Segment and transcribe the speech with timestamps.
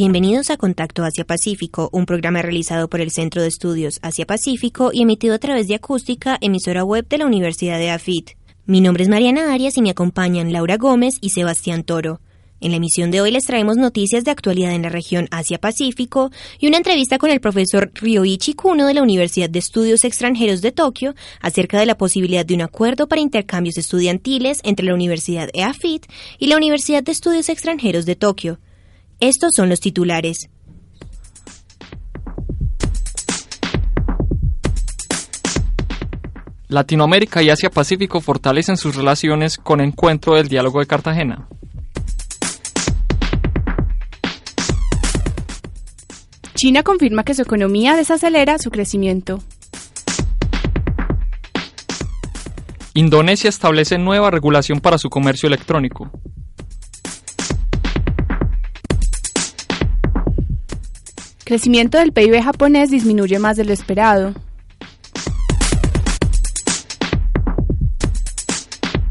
[0.00, 5.34] Bienvenidos a Contacto Asia-Pacífico, un programa realizado por el Centro de Estudios Asia-Pacífico y emitido
[5.34, 8.30] a través de Acústica, emisora web de la Universidad de AFIT.
[8.64, 12.22] Mi nombre es Mariana Arias y me acompañan Laura Gómez y Sebastián Toro.
[12.62, 16.68] En la emisión de hoy les traemos noticias de actualidad en la región Asia-Pacífico y
[16.68, 21.14] una entrevista con el profesor Ryoichi Kuno de la Universidad de Estudios Extranjeros de Tokio
[21.42, 26.06] acerca de la posibilidad de un acuerdo para intercambios estudiantiles entre la Universidad EAFIT
[26.38, 28.60] y la Universidad de Estudios Extranjeros de Tokio.
[29.20, 30.48] Estos son los titulares.
[36.68, 41.48] Latinoamérica y Asia-Pacífico fortalecen sus relaciones con Encuentro del Diálogo de Cartagena.
[46.54, 49.42] China confirma que su economía desacelera su crecimiento.
[52.94, 56.10] Indonesia establece nueva regulación para su comercio electrónico.
[61.50, 64.34] Crecimiento del PIB japonés disminuye más de lo esperado.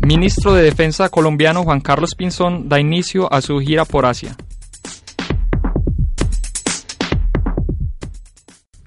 [0.00, 4.36] Ministro de Defensa colombiano Juan Carlos Pinzón da inicio a su gira por Asia.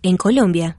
[0.04, 0.78] En Colombia,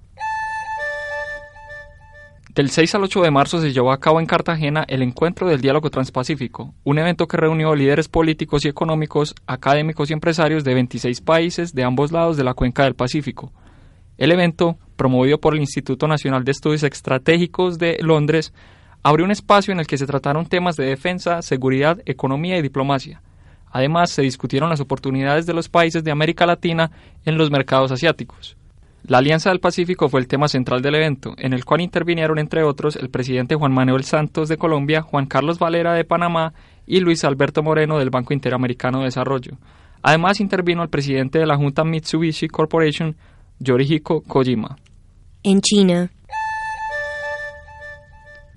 [2.54, 5.60] Del 6 al 8 de marzo se llevó a cabo en Cartagena el Encuentro del
[5.60, 11.20] Diálogo Transpacífico, un evento que reunió líderes políticos y económicos, académicos y empresarios de 26
[11.20, 13.52] países de ambos lados de la cuenca del Pacífico.
[14.18, 18.52] El evento, promovido por el Instituto Nacional de Estudios Estratégicos de Londres,
[19.04, 23.22] abrió un espacio en el que se trataron temas de defensa, seguridad, economía y diplomacia.
[23.70, 26.90] Además, se discutieron las oportunidades de los países de América Latina
[27.24, 28.56] en los mercados asiáticos.
[29.04, 32.62] La Alianza del Pacífico fue el tema central del evento, en el cual intervinieron entre
[32.62, 36.52] otros el presidente Juan Manuel Santos de Colombia, Juan Carlos Valera de Panamá
[36.86, 39.56] y Luis Alberto Moreno del Banco Interamericano de Desarrollo.
[40.02, 43.16] Además intervino el presidente de la Junta Mitsubishi Corporation,
[43.58, 44.76] Yorihiko Kojima.
[45.42, 46.10] en China,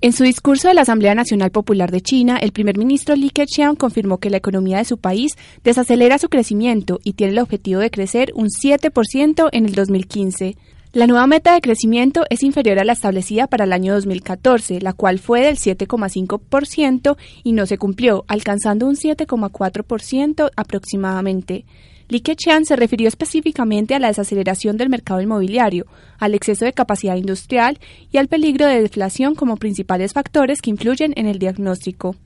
[0.04, 3.74] En su discurso de la Asamblea Nacional Popular de China, el primer ministro Li Keqiang
[3.74, 5.32] confirmó que la economía de su país
[5.62, 10.58] desacelera su crecimiento y tiene el objetivo de crecer un 7% en el 2015.
[10.92, 14.92] La nueva meta de crecimiento es inferior a la establecida para el año 2014, la
[14.92, 21.64] cual fue del 7,5% y no se cumplió, alcanzando un 7,4% aproximadamente.
[22.08, 22.22] Li
[22.64, 25.86] se refirió específicamente a la desaceleración del mercado inmobiliario,
[26.18, 27.78] al exceso de capacidad industrial
[28.12, 32.16] y al peligro de deflación como principales factores que influyen en el diagnóstico.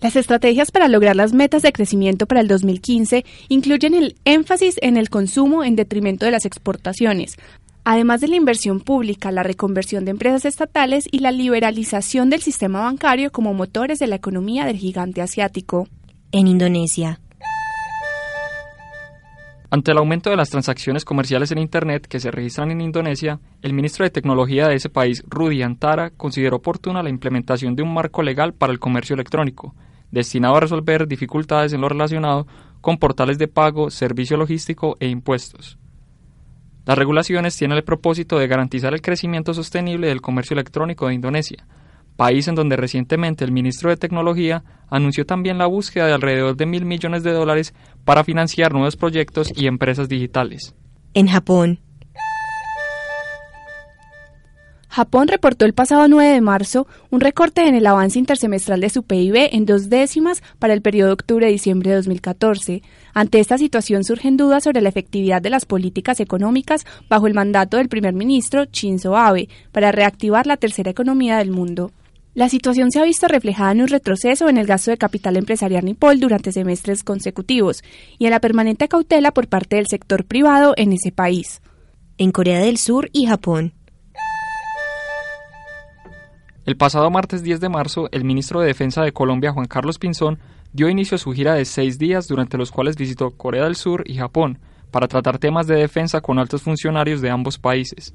[0.00, 4.96] Las estrategias para lograr las metas de crecimiento para el 2015 incluyen el énfasis en
[4.96, 7.36] el consumo en detrimento de las exportaciones,
[7.84, 12.80] además de la inversión pública, la reconversión de empresas estatales y la liberalización del sistema
[12.80, 15.88] bancario como motores de la economía del gigante asiático.
[16.30, 17.20] en Indonesia,
[19.70, 23.74] Ante el aumento de las transacciones comerciales en Internet que se registran en Indonesia, el
[23.74, 28.22] ministro de Tecnología de ese país, Rudy Antara, consideró oportuna la implementación de un marco
[28.22, 29.74] legal para el comercio electrónico,
[30.10, 32.46] destinado a resolver dificultades en lo relacionado
[32.80, 35.76] con portales de pago, servicio logístico e impuestos.
[36.86, 41.66] Las regulaciones tienen el propósito de garantizar el crecimiento sostenible del comercio electrónico de Indonesia,
[42.18, 46.66] país en donde recientemente el ministro de Tecnología anunció también la búsqueda de alrededor de
[46.66, 47.74] mil millones de dólares
[48.04, 50.74] para financiar nuevos proyectos y empresas digitales.
[51.14, 51.78] en Japón,
[54.88, 59.04] Japón reportó el pasado 9 de marzo un recorte en el avance intersemestral de su
[59.04, 62.82] PIB en dos décimas para el periodo octubre-diciembre de 2014.
[63.14, 67.76] Ante esta situación surgen dudas sobre la efectividad de las políticas económicas bajo el mandato
[67.76, 71.92] del primer ministro Shinzo Abe para reactivar la tercera economía del mundo.
[72.38, 75.84] La situación se ha visto reflejada en un retroceso en el gasto de capital empresarial
[75.84, 77.82] nipol durante semestres consecutivos
[78.16, 81.60] y en la permanente cautela por parte del sector privado en ese país.
[82.16, 83.72] en Corea del Sur y Japón,
[86.64, 90.38] El pasado martes 10 de marzo, el ministro de Defensa de Colombia, Juan Carlos Pinzón,
[90.72, 94.04] dio inicio a su gira de seis días durante los cuales visitó Corea del Sur
[94.06, 94.60] y Japón
[94.92, 98.14] para tratar temas de defensa con altos funcionarios de ambos países.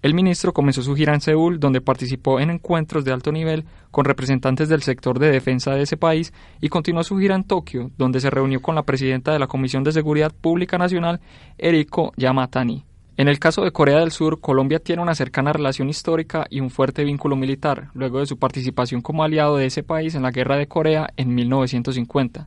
[0.00, 4.04] El ministro comenzó su gira en Seúl, donde participó en encuentros de alto nivel con
[4.04, 8.20] representantes del sector de defensa de ese país, y continuó su gira en Tokio, donde
[8.20, 11.20] se reunió con la presidenta de la Comisión de Seguridad Pública Nacional,
[11.58, 12.84] Eriko Yamatani.
[13.16, 16.70] En el caso de Corea del Sur, Colombia tiene una cercana relación histórica y un
[16.70, 20.56] fuerte vínculo militar, luego de su participación como aliado de ese país en la Guerra
[20.56, 22.46] de Corea en 1950.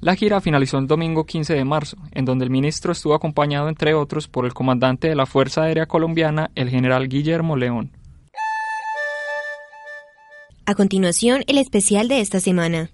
[0.00, 3.94] La gira finalizó el domingo 15 de marzo, en donde el ministro estuvo acompañado, entre
[3.94, 7.90] otros, por el comandante de la Fuerza Aérea Colombiana, el general Guillermo León.
[10.66, 12.90] A continuación, el especial de esta semana.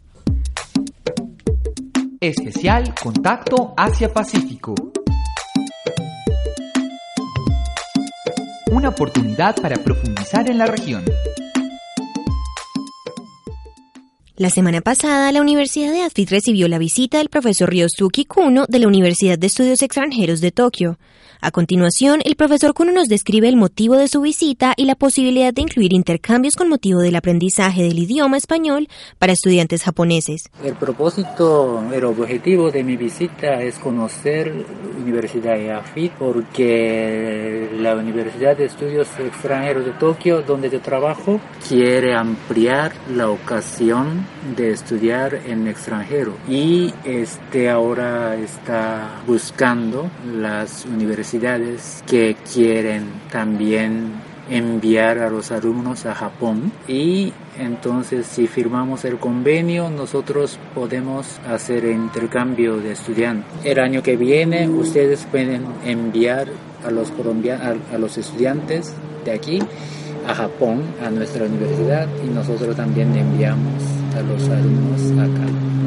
[2.20, 4.74] Especial Contacto Asia-Pacífico.
[8.74, 11.04] una oportunidad para profundizar en la región.
[14.44, 18.78] La semana pasada, la Universidad de AFIT recibió la visita del profesor Ryosuke Kuno de
[18.78, 20.98] la Universidad de Estudios Extranjeros de Tokio.
[21.44, 25.52] A continuación, el profesor Kuno nos describe el motivo de su visita y la posibilidad
[25.52, 28.88] de incluir intercambios con motivo del aprendizaje del idioma español
[29.18, 30.48] para estudiantes japoneses.
[30.64, 34.54] El propósito, el objetivo de mi visita es conocer
[34.98, 42.14] Universidad de AFIT porque la Universidad de Estudios Extranjeros de Tokio, donde yo trabajo, quiere
[42.14, 44.26] ampliar la ocasión
[44.56, 50.10] de estudiar en extranjero y este ahora está buscando
[50.40, 51.33] las universidades
[52.06, 54.12] que quieren también
[54.50, 61.86] enviar a los alumnos a Japón y entonces si firmamos el convenio nosotros podemos hacer
[61.86, 63.50] intercambio de estudiantes.
[63.64, 66.48] El año que viene ustedes pueden enviar
[66.84, 68.94] a los colombianos, a los estudiantes
[69.24, 69.58] de aquí
[70.28, 73.82] a Japón, a nuestra universidad y nosotros también enviamos
[74.16, 75.83] a los alumnos acá.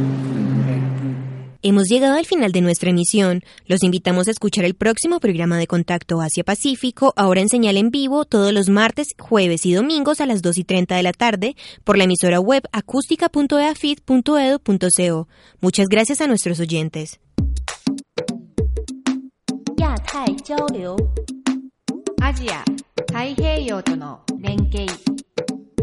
[1.69, 3.43] Hemos llegado al final de nuestra emisión.
[3.65, 8.23] Los invitamos a escuchar el próximo programa de Contacto Asia-Pacífico, ahora en señal en vivo,
[8.23, 11.97] todos los martes, jueves y domingos a las 2 y 30 de la tarde, por
[11.97, 15.27] la emisora web acústica.eafit.edu.co.
[15.59, 17.19] Muchas gracias a nuestros oyentes.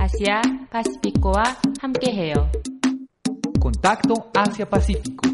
[0.00, 0.40] Asia,
[3.60, 5.33] Contacto Asia-Pacífico.